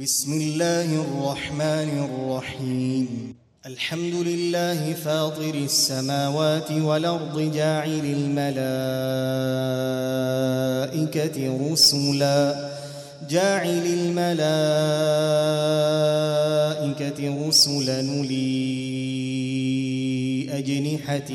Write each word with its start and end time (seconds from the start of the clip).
بسم 0.00 0.32
الله 0.32 1.00
الرحمن 1.00 2.08
الرحيم 2.08 3.34
الحمد 3.66 4.14
لله 4.14 4.92
فاطر 4.92 5.54
السماوات 5.54 6.72
والأرض 6.72 7.52
جاعل 7.54 8.04
الملائكة 8.04 8.56
رسلا 11.72 12.70
جاعل 13.30 13.86
الملائكة 13.86 14.28
رسلا 17.48 18.02
لي 18.02 18.56
أجنحة 20.50 21.30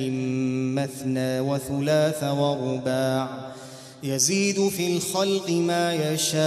مثنى 0.77 1.39
وثلاث 1.39 2.23
ورباع 2.23 3.50
يزيد 4.03 4.69
في 4.69 4.97
الخلق 4.97 5.49
ما 5.49 5.93
يشاء. 5.93 6.41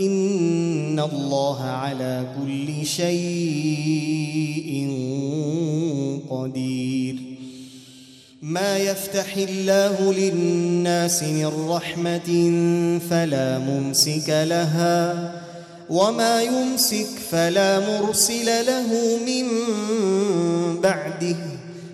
إن 0.00 1.00
الله 1.00 1.62
على 1.62 2.24
كل 2.40 2.86
شيء 2.86 3.36
قدير. 6.30 7.16
ما 8.42 8.78
يفتح 8.78 9.36
الله 9.36 10.12
للناس 10.12 11.22
من 11.22 11.68
رحمة 11.68 12.50
فلا 13.10 13.58
ممسك 13.58 14.28
لها 14.28 15.32
وما 15.90 16.42
يمسك 16.42 17.06
فلا 17.30 18.00
مرسل 18.00 18.66
له 18.66 19.18
من 19.26 19.46
بعده. 20.80 21.55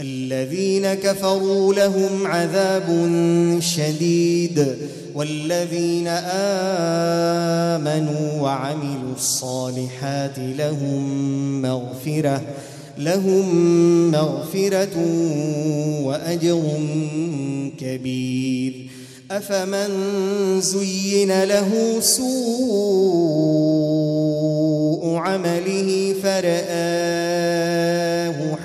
الذين 0.00 0.94
كفروا 0.94 1.74
لهم 1.74 2.26
عذاب 2.26 3.10
شديد 3.60 4.76
والذين 5.14 6.08
آمنوا 7.78 8.40
وعملوا 8.40 9.14
الصالحات 9.16 10.38
لهم 10.38 11.62
مغفرة 11.62 12.42
لهم 12.98 14.10
مغفرة 14.10 14.96
وأجر 16.02 16.62
كبير. 17.78 18.74
أفمن 19.30 19.90
زين 20.60 21.44
له 21.44 22.00
سوء 22.00 22.24
عمله 25.16 26.14
فرآه 26.22 27.53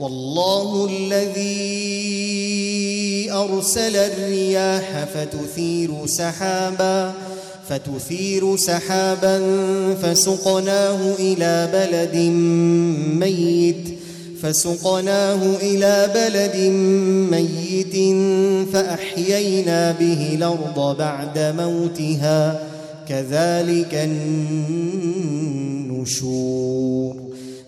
والله 0.00 0.88
الذي 0.90 1.60
أرسل 3.32 3.96
الرياح 3.96 5.04
فتثير 5.14 6.06
سحابا 6.06 7.12
فتثير 7.68 8.56
سحابا 8.56 9.42
فسقناه 10.02 11.14
إلى 11.18 11.68
بلد 11.72 12.16
ميت 13.20 13.98
فسقناه 14.42 15.56
إلى 15.62 16.10
بلد 16.14 16.56
ميت 17.30 17.96
فأحيينا 18.72 19.92
به 19.92 20.34
الأرض 20.34 20.96
بعد 20.98 21.38
موتها 21.58 22.60
كذلك 23.08 23.94
النشور. 25.94 27.29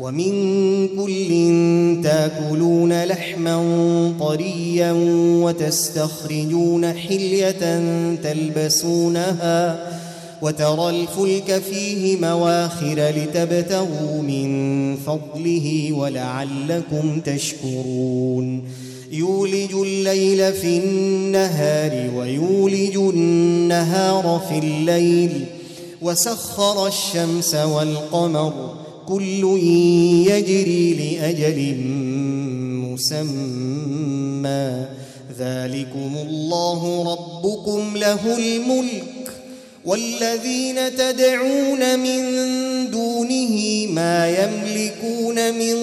ومن 0.00 0.88
كل 0.88 1.30
تاكلون 2.02 3.04
لحما 3.04 3.56
طريا 4.20 4.92
وتستخرجون 5.42 6.92
حلية 6.92 7.82
تلبسونها 8.14 9.86
وترى 10.42 10.90
الفلك 10.90 11.62
فيه 11.70 12.16
مواخر 12.16 13.12
لتبتغوا 13.16 14.22
من 14.22 14.96
فضله 14.96 15.92
ولعلكم 15.92 17.20
تشكرون. 17.20 18.62
يولج 19.12 19.74
الليل 19.74 20.52
في 20.52 20.78
النهار 20.78 22.10
ويولج 22.16 22.96
النهار 22.96 24.40
في 24.48 24.58
الليل 24.58 25.44
وسخر 26.02 26.86
الشمس 26.86 27.54
والقمر 27.54 28.79
كل 29.10 29.42
يجري 30.30 30.86
لأجل 30.94 31.58
مسمى. 32.86 34.66
ذلكم 35.38 36.12
الله 36.28 36.80
ربكم 37.12 37.96
له 37.96 38.38
الملك. 38.38 39.04
والذين 39.84 40.96
تدعون 40.96 41.98
من 41.98 42.20
دونه 42.90 43.86
ما 43.86 44.28
يملكون 44.28 45.54
من 45.54 45.76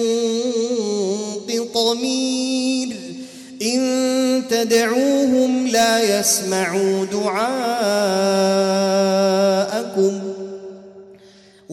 قطمير 1.48 2.96
إن 3.62 4.42
تدعوهم 4.50 5.66
لا 5.66 6.20
يسمعوا 6.20 7.04
دعاءكم 7.04 7.38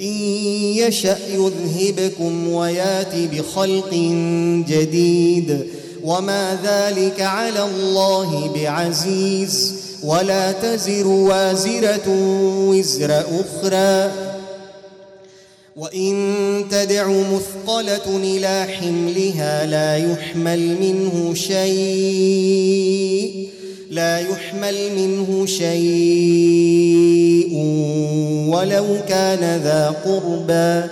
إن 0.00 0.12
يشأ 0.76 1.18
يذهبكم 1.28 2.48
ويأت 2.48 3.14
بخلق 3.14 3.94
جديد. 4.68 5.66
وما 6.04 6.58
ذلك 6.64 7.20
على 7.20 7.64
الله 7.64 8.52
بعزيز. 8.54 9.74
ولا 10.02 10.52
تزر 10.52 11.06
وازرة 11.06 12.08
وزر 12.68 13.24
أخرى. 13.40 14.12
وإن 15.76 16.64
تدع 16.70 17.08
مثقلة 17.08 18.16
إلى 18.16 18.66
حملها 18.80 19.66
لا 19.66 19.96
يحمل 19.96 20.76
منه 20.80 21.34
شيء. 21.34 22.80
لا 23.90 24.18
يحمل 24.18 24.74
منه 24.96 25.46
شيء 25.46 25.80
ولو 28.54 28.86
كان 29.08 29.60
ذا 29.64 29.94
قربى. 30.04 30.90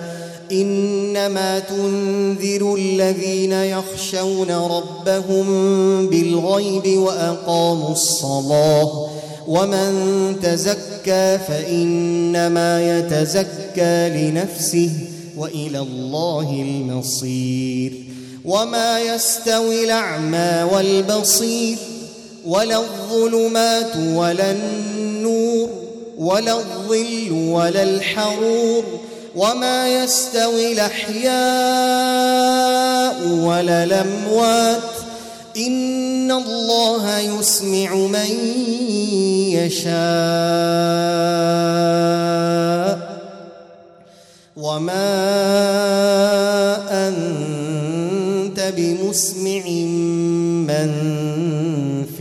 إنما 0.51 1.59
تنذر 1.59 2.75
الذين 2.75 3.51
يخشون 3.51 4.51
ربهم 4.51 5.45
بالغيب 6.07 6.99
وأقاموا 6.99 7.91
الصلاة. 7.91 9.09
ومن 9.47 10.35
تزكى 10.43 11.39
فإنما 11.47 12.99
يتزكى 12.99 14.09
لنفسه 14.09 14.89
وإلى 15.37 15.79
الله 15.79 16.51
المصير. 16.51 17.93
وما 18.45 18.99
يستوي 18.99 19.85
الأعمى 19.85 20.69
والبصير. 20.73 21.77
ولا 22.45 22.79
الظلمات 22.79 23.95
ولا 23.95 24.51
النور 24.51 25.69
ولا 26.17 26.57
الظل 26.57 27.31
ولا 27.31 27.83
الحرور 27.83 28.83
وما 29.35 30.03
يستوي 30.03 30.73
الأحياء 30.73 31.29
ولا 33.27 33.83
الأموات 33.83 34.81
إن 35.57 36.31
الله 36.31 37.19
يسمع 37.19 37.95
من 37.95 38.29
يشاء 39.53 39.89
وما 44.57 45.09
أنت 47.07 48.73
بمسمع 48.77 49.63
من 50.67 51.18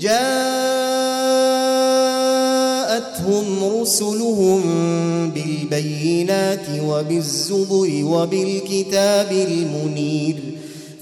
جاءتهم 0.00 1.46
رسلهم 3.80 4.60
بالبينات 5.30 6.66
وبالزبر 6.84 8.04
وبالكتاب 8.04 9.32
المنير 9.32 10.36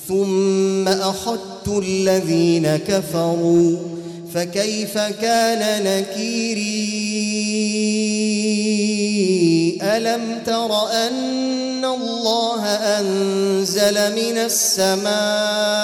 ثم 0.08 0.88
أخذت 0.88 1.68
الذين 1.68 2.76
كفروا 2.76 3.76
فكيف 4.34 4.98
كان 4.98 5.84
نكيري؟ 5.84 7.14
ألم 9.82 10.42
تر 10.46 10.90
أن 10.92 11.84
الله 11.84 12.64
أنزل 12.66 13.94
من 13.94 14.38
السماء 14.38 15.83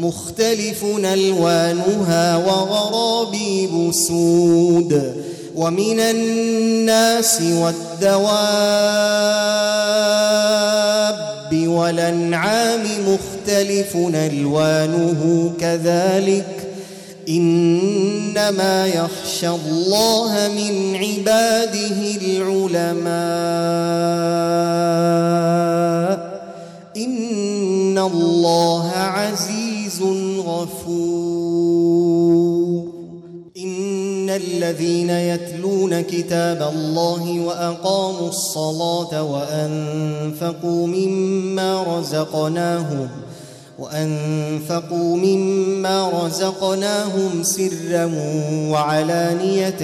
مختلف 0.00 0.84
ألوانها 0.84 2.36
وغرابيب 2.36 3.92
سود 3.92 5.14
ومن 5.56 6.00
الناس 6.00 7.42
والدواب 7.42 8.30
والأنعام 11.68 12.82
مختلف 13.06 13.96
ألوانه 13.96 15.52
كذلك 15.60 16.46
إنما 17.28 18.86
يخشى 18.86 19.48
الله 19.48 20.48
من 20.56 20.96
عباده 20.96 22.16
العلماء 22.22 23.10
إن 26.96 27.98
الله 27.98 28.90
عزيز 28.96 29.59
غفور. 30.46 31.90
إن 33.58 34.30
الذين 34.30 35.10
يتلون 35.10 36.00
كتاب 36.00 36.72
الله 36.76 37.40
وأقاموا 37.40 38.28
الصلاة 38.28 39.22
وأنفقوا 39.22 40.86
مما 40.86 41.98
رزقناهم 41.98 43.08
وأنفقوا 43.78 45.16
مما 45.16 46.24
رزقناهم 46.24 47.42
سرا 47.42 48.10
وعلانية 48.70 49.82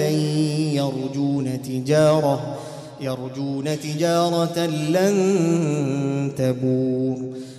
يرجون 0.73 1.61
تجارة 1.61 2.57
يرجون 3.01 3.79
تجارة 3.79 4.65
لن 4.65 6.31
تبور. 6.37 7.46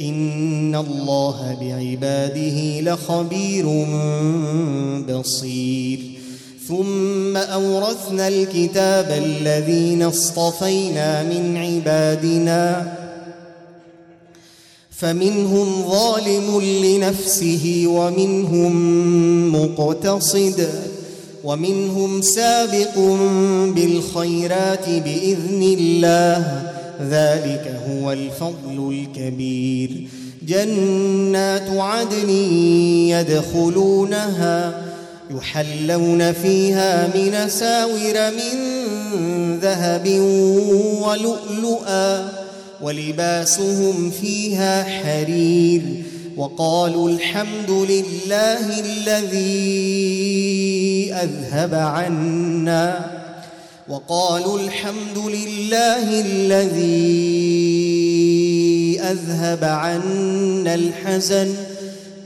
إن 0.00 0.74
الله 0.74 1.56
بعباده 1.60 2.80
لخبير 2.80 3.86
بصير. 5.08 5.98
ثم 6.68 7.36
أورثنا 7.36 8.28
الكتاب 8.28 9.22
الذين 9.26 10.02
اصطفينا 10.02 11.22
من 11.22 11.56
عبادنا. 11.56 12.92
فمنهم 14.90 15.90
ظالم 15.90 16.60
لنفسه 16.60 17.84
ومنهم 17.86 18.72
مقتصد. 19.52 20.68
ومنهم 21.44 22.20
سابق 22.22 22.98
بالخيرات 23.66 24.88
باذن 24.88 25.76
الله. 25.78 26.72
ذلك 27.00 27.80
هو 27.88 28.12
الفضل 28.12 28.92
الكبير. 28.92 29.90
جنات 30.42 31.70
عدن 31.70 32.30
يدخلونها 33.10 34.82
يحلون 35.30 36.32
فيها 36.32 37.06
من 37.06 37.48
ساور 37.48 38.30
من 38.30 38.56
ذهب 39.58 40.08
ولؤلؤا 41.02 42.28
ولباسهم 42.82 44.10
فيها 44.10 44.84
حرير. 44.84 45.82
وقالوا 46.36 47.10
الحمد 47.10 47.70
لله 47.70 48.80
الذي 48.80 49.52
أذهب 51.14 51.74
عنا. 51.74 53.21
وقالوا 53.92 54.58
الحمد 54.58 55.18
لله 55.18 56.20
الذي 56.20 56.80
أذهب 59.00 59.64
عنا 59.64 60.74
الحزن. 60.74 61.54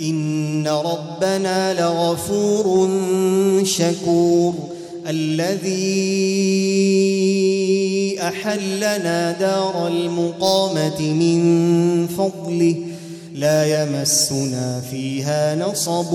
إن 0.01 0.69
ربنا 0.69 1.75
لغفور 1.81 2.91
شكور. 3.65 4.55
الذي 5.09 5.77
أحلنا 8.21 9.33
دار 9.33 9.87
المقامة 9.87 11.01
من 11.01 12.07
فضله. 12.07 12.77
لا 13.35 13.83
يمسنا 13.83 14.83
فيها 14.91 15.57
نصب 15.57 16.13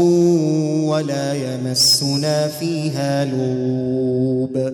ولا 0.87 1.33
يمسنا 1.33 2.47
فيها 2.47 3.25
لوب. 3.25 4.73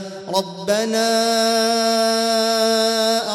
ربنا 0.35 1.11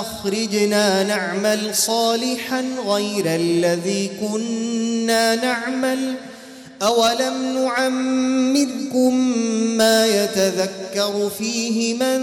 أخرجنا 0.01 1.03
نعمل 1.03 1.75
صالحا 1.75 2.65
غير 2.87 3.25
الذي 3.27 4.11
كنا 4.21 5.35
نعمل. 5.35 6.15
أولم 6.83 7.65
نعمركم 7.65 9.15
ما 9.77 10.07
يتذكر 10.07 11.31
فيه 11.39 11.95
من 11.95 12.21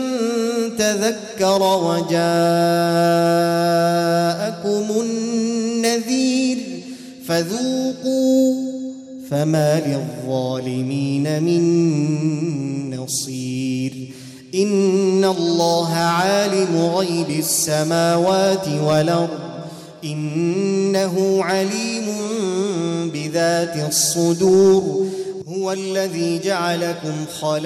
تذكر 0.77 1.61
وجاءكم 1.61 2.15
النذير؟ 5.01 6.57
فذوقوا 7.27 8.73
فما 9.31 9.79
للظالمين 9.79 11.43
من 11.43 11.63
نصير. 12.95 13.42
ان 14.53 15.25
الله 15.25 15.93
عالم 15.93 16.91
غيب 16.95 17.29
السماوات 17.29 18.67
والارض 18.67 19.39
انه 20.03 21.43
عليم 21.43 22.05
بذات 23.13 23.87
الصدور 23.87 25.05
هو 25.47 25.71
الذي 25.71 26.39
جعلكم 26.39 27.25
خلائف 27.41 27.61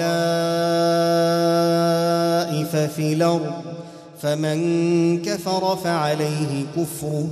في 2.96 3.12
الأرض 3.12 3.52
فمن 4.22 5.22
كفر 5.22 5.76
فعليه 5.76 6.66
كفره 6.76 7.26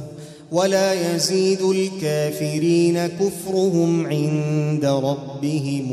ولا 0.52 1.14
يزيد 1.14 1.62
الكافرين 1.62 3.06
كفرهم 3.06 4.06
عند 4.06 4.84
ربهم 4.84 5.92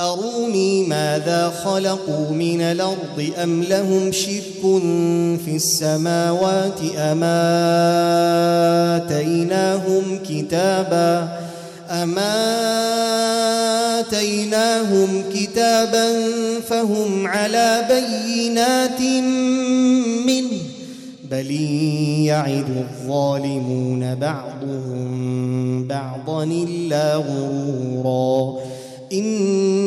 أروني 0.00 0.86
ماذا 0.86 1.52
خلقوا 1.64 2.30
من 2.30 2.60
الأرض 2.60 3.32
أم 3.42 3.62
لهم 3.62 4.12
شرك 4.12 4.60
في 5.44 5.56
السماوات 5.56 6.80
أما 6.96 7.36
آتيناهم 8.96 10.18
كتابا 10.28 11.28
أما 11.90 12.40
آتيناهم 14.00 15.22
كتابا 15.34 16.12
فهم 16.68 17.26
على 17.26 17.84
بينات 17.88 19.00
منه 20.26 20.60
بل 21.30 21.50
يعد 22.26 22.86
الظالمون 22.90 24.14
بعضهم 24.14 25.86
بعضا 25.88 26.44
إلا 26.44 27.16
غرورا 27.16 28.60
إن 29.12 29.79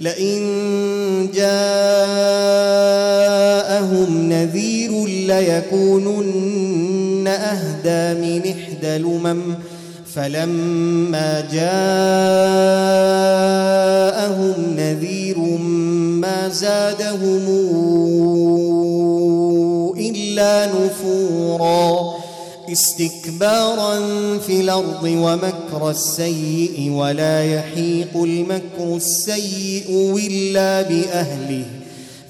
لئن 0.00 0.40
جاءهم 1.34 1.56
نذير 4.28 5.06
ليكونن 5.06 6.46
أهدى 7.28 8.20
من 8.20 8.40
إحدى 8.50 8.96
الأمم. 8.96 9.54
فلما 10.14 11.40
جاءهم 11.40 11.76
نذير 14.76 15.38
ما 16.20 16.48
زادهم 16.48 17.44
إلا 19.98 20.66
نفورا. 20.66 22.05
استكبارا 22.72 23.98
في 24.38 24.60
الأرض 24.60 25.02
ومكر 25.04 25.90
السيء 25.90 26.90
ولا 26.90 27.44
يحيق 27.44 28.16
المكر 28.16 28.96
السيء 28.96 30.18
إلا 30.26 30.82
بأهله. 30.82 31.64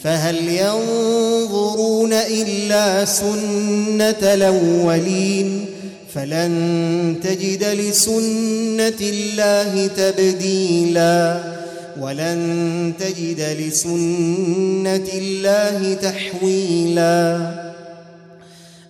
فهل 0.03 0.49
ينظرون 0.49 2.13
إلا 2.13 3.05
سنة 3.05 4.35
الأولين؟ 4.35 5.65
فلن 6.15 7.15
تجد 7.23 7.65
لسنة 7.65 9.01
الله 9.01 9.87
تبديلا. 9.87 11.43
ولن 12.01 12.93
تجد 12.99 13.41
لسنة 13.41 15.09
الله 15.15 15.95
تحويلا. 15.95 17.66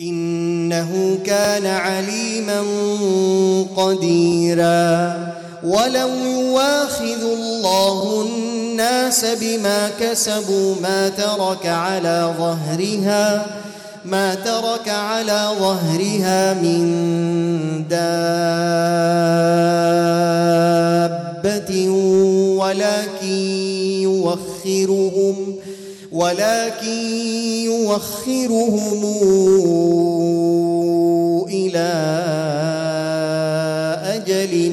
إنه 0.00 1.18
كان 1.26 1.66
عليما 1.66 2.62
قديرا. 3.76 5.34
ولو 5.64 6.08
يواخذ 6.08 7.22
الله 7.22 8.26
الناس 8.26 9.24
بما 9.24 9.90
كسبوا 10.00 10.74
ما 10.82 11.08
ترك 11.08 11.66
على 11.66 12.34
ظهرها 12.38 13.46
ما 14.04 14.34
ترك 14.34 14.88
على 14.88 15.50
ظهرها 15.58 16.54
من 16.54 16.84
دابة 17.88 18.14
ولكن 22.58 23.26
يوخرهم 24.02 25.43
ولكن 26.14 26.98
يوخرهم 27.64 29.02
إلى 31.50 31.90
أجل 34.14 34.70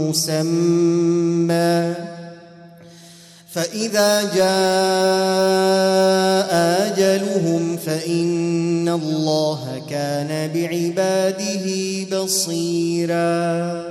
مسمى. 0.00 1.94
فإذا 3.52 4.22
جاء 4.22 4.52
أجلهم 6.86 7.76
فإن 7.76 8.88
الله 8.88 9.82
كان 9.90 10.50
بعباده 10.54 11.66
بصيراً. 12.12 13.81